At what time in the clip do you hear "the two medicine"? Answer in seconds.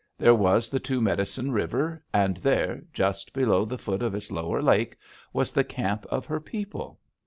0.67-1.51